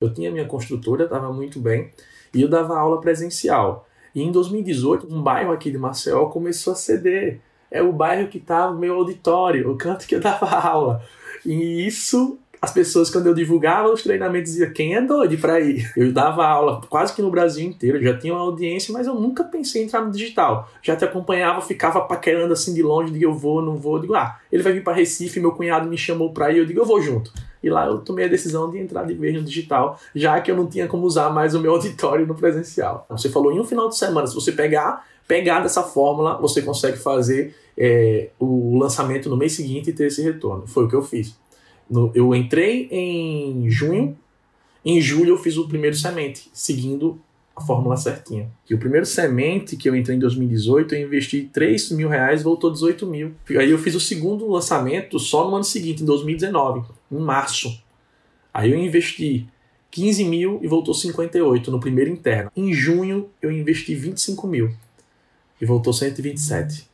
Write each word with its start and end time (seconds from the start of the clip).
Eu 0.00 0.14
tinha 0.14 0.30
minha 0.30 0.46
construtora, 0.46 1.04
estava 1.04 1.30
muito 1.30 1.60
bem, 1.60 1.90
e 2.32 2.40
eu 2.40 2.48
dava 2.48 2.78
aula 2.78 3.02
presencial. 3.02 3.86
E 4.14 4.22
em 4.22 4.32
2018, 4.32 5.06
um 5.12 5.20
bairro 5.22 5.52
aqui 5.52 5.70
de 5.70 5.76
Maceió 5.76 6.24
começou 6.26 6.72
a 6.72 6.76
ceder. 6.76 7.38
É 7.70 7.82
o 7.82 7.92
bairro 7.92 8.28
que 8.28 8.38
estava 8.38 8.74
meu 8.74 8.94
auditório, 8.94 9.70
o 9.70 9.76
canto 9.76 10.06
que 10.06 10.14
eu 10.14 10.20
dava 10.20 10.46
aula. 10.56 11.02
E 11.44 11.86
isso 11.86 12.38
as 12.62 12.72
pessoas, 12.72 13.10
quando 13.10 13.26
eu 13.26 13.34
divulgava 13.34 13.88
os 13.88 14.02
treinamentos, 14.02 14.52
diziam: 14.52 14.72
quem 14.72 14.94
é 14.94 15.02
doido 15.02 15.36
para 15.38 15.60
ir? 15.60 15.92
Eu 15.94 16.12
dava 16.12 16.46
aula 16.46 16.80
quase 16.88 17.14
que 17.14 17.20
no 17.20 17.30
Brasil 17.30 17.66
inteiro, 17.66 18.02
já 18.02 18.16
tinha 18.16 18.32
uma 18.32 18.42
audiência, 18.42 18.94
mas 18.94 19.06
eu 19.06 19.14
nunca 19.14 19.44
pensei 19.44 19.82
em 19.82 19.84
entrar 19.84 20.00
no 20.00 20.10
digital. 20.10 20.70
Já 20.82 20.96
te 20.96 21.04
acompanhava, 21.04 21.60
ficava 21.60 22.00
paquerando 22.00 22.54
assim 22.54 22.72
de 22.72 22.82
longe, 22.82 23.12
digo: 23.12 23.24
eu 23.24 23.34
vou, 23.34 23.60
não 23.60 23.76
vou. 23.76 23.96
Eu 23.96 24.00
digo: 24.00 24.14
ah, 24.14 24.38
ele 24.50 24.62
vai 24.62 24.72
vir 24.72 24.82
para 24.82 24.94
Recife, 24.94 25.40
meu 25.40 25.52
cunhado 25.52 25.88
me 25.88 25.98
chamou 25.98 26.32
para 26.32 26.50
ir, 26.50 26.58
eu 26.58 26.66
digo: 26.66 26.80
eu 26.80 26.86
vou 26.86 27.02
junto. 27.02 27.32
E 27.62 27.68
lá 27.68 27.86
eu 27.86 27.98
tomei 27.98 28.24
a 28.24 28.28
decisão 28.28 28.70
de 28.70 28.78
entrar 28.78 29.04
de 29.04 29.14
vez 29.14 29.34
no 29.34 29.42
digital, 29.42 29.98
já 30.14 30.40
que 30.40 30.50
eu 30.50 30.56
não 30.56 30.66
tinha 30.66 30.86
como 30.86 31.04
usar 31.04 31.30
mais 31.30 31.54
o 31.54 31.60
meu 31.60 31.72
auditório 31.74 32.26
no 32.26 32.34
presencial. 32.34 33.06
Você 33.10 33.28
falou 33.28 33.52
em 33.52 33.60
um 33.60 33.64
final 33.64 33.88
de 33.88 33.96
semana, 33.96 34.26
se 34.26 34.34
você 34.34 34.52
pegar, 34.52 35.06
pegar 35.26 35.60
dessa 35.60 35.82
fórmula, 35.82 36.38
você 36.38 36.62
consegue 36.62 36.96
fazer 36.96 37.54
é, 37.76 38.30
o 38.38 38.78
lançamento 38.78 39.28
no 39.28 39.36
mês 39.36 39.52
seguinte 39.52 39.90
e 39.90 39.92
ter 39.92 40.06
esse 40.06 40.22
retorno. 40.22 40.66
Foi 40.66 40.84
o 40.84 40.88
que 40.88 40.94
eu 40.94 41.02
fiz. 41.02 41.38
No, 41.88 42.10
eu 42.14 42.34
entrei 42.34 42.88
em 42.90 43.68
junho, 43.68 44.16
em 44.84 45.00
julho 45.00 45.34
eu 45.34 45.38
fiz 45.38 45.56
o 45.56 45.68
primeiro 45.68 45.96
semente, 45.96 46.48
seguindo 46.52 47.20
a 47.54 47.60
fórmula 47.60 47.96
certinha. 47.96 48.50
E 48.68 48.74
o 48.74 48.78
primeiro 48.78 49.04
semente 49.04 49.76
que 49.76 49.88
eu 49.88 49.94
entrei 49.94 50.16
em 50.16 50.20
2018, 50.20 50.94
eu 50.94 51.06
investi 51.06 51.50
3 51.52 51.90
mil 51.92 52.08
reais, 52.08 52.42
voltou 52.42 52.70
18 52.70 53.06
mil. 53.06 53.32
Aí 53.50 53.70
eu 53.70 53.78
fiz 53.78 53.94
o 53.94 54.00
segundo 54.00 54.48
lançamento 54.48 55.18
só 55.18 55.48
no 55.48 55.56
ano 55.56 55.64
seguinte, 55.64 56.02
em 56.02 56.06
2019, 56.06 56.82
em 57.10 57.18
março. 57.18 57.82
Aí 58.52 58.70
eu 58.70 58.78
investi 58.78 59.46
15 59.90 60.24
mil 60.24 60.60
e 60.62 60.68
voltou 60.68 60.94
58 60.94 61.70
no 61.70 61.80
primeiro 61.80 62.10
interno. 62.10 62.50
Em 62.56 62.72
junho 62.72 63.28
eu 63.42 63.50
investi 63.50 63.94
25 63.94 64.46
mil 64.46 64.70
e 65.60 65.66
voltou 65.66 65.92
127. 65.92 66.88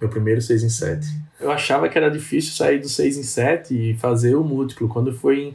Meu 0.00 0.10
primeiro 0.10 0.40
6 0.42 0.62
em 0.62 0.68
7. 0.68 1.06
Eu 1.40 1.50
achava 1.50 1.88
que 1.88 1.96
era 1.96 2.10
difícil 2.10 2.52
sair 2.52 2.78
do 2.78 2.88
6 2.88 3.18
em 3.18 3.22
7 3.22 3.74
e 3.74 3.94
fazer 3.94 4.34
o 4.34 4.44
múltiplo. 4.44 4.88
Quando 4.88 5.12
foi 5.12 5.54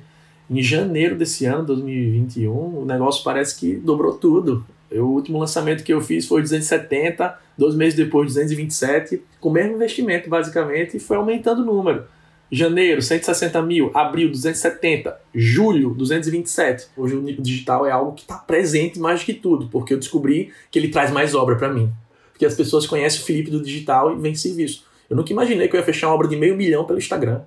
em, 0.49 0.57
em 0.57 0.63
janeiro 0.63 1.15
desse 1.15 1.45
ano, 1.45 1.65
2021, 1.65 2.51
o 2.51 2.85
negócio 2.85 3.23
parece 3.23 3.59
que 3.59 3.75
dobrou 3.75 4.13
tudo. 4.13 4.65
Eu, 4.89 5.05
o 5.05 5.13
último 5.13 5.37
lançamento 5.37 5.83
que 5.83 5.93
eu 5.93 6.01
fiz 6.01 6.27
foi 6.27 6.41
270, 6.41 7.37
dois 7.57 7.75
meses 7.75 7.95
depois 7.95 8.27
227, 8.27 9.21
com 9.39 9.49
o 9.49 9.51
mesmo 9.51 9.75
investimento 9.75 10.29
basicamente, 10.29 10.97
e 10.97 10.99
foi 10.99 11.17
aumentando 11.17 11.61
o 11.61 11.65
número. 11.65 12.05
Janeiro, 12.51 13.01
160 13.01 13.61
mil. 13.61 13.91
Abril, 13.93 14.29
270. 14.29 15.15
Julho, 15.33 15.93
227. 15.93 16.87
Hoje 16.97 17.15
o 17.15 17.41
digital 17.41 17.85
é 17.85 17.91
algo 17.91 18.13
que 18.13 18.21
está 18.21 18.37
presente 18.37 18.99
mais 18.99 19.19
do 19.21 19.25
que 19.25 19.33
tudo, 19.33 19.67
porque 19.67 19.93
eu 19.93 19.97
descobri 19.97 20.51
que 20.71 20.79
ele 20.79 20.89
traz 20.89 21.11
mais 21.11 21.35
obra 21.35 21.55
para 21.55 21.71
mim 21.71 21.91
porque 22.39 22.45
as 22.45 22.55
pessoas 22.55 22.87
conhecem 22.87 23.19
o 23.19 23.25
Felipe 23.25 23.51
do 23.51 23.61
digital 23.61 24.13
e 24.13 24.21
vem 24.21 24.33
serviço. 24.33 24.85
Eu 25.09 25.17
nunca 25.17 25.33
imaginei 25.33 25.67
que 25.67 25.75
eu 25.75 25.79
ia 25.81 25.85
fechar 25.85 26.07
uma 26.07 26.15
obra 26.15 26.25
de 26.25 26.37
meio 26.37 26.55
milhão 26.55 26.85
pelo 26.85 26.97
Instagram. 26.97 27.41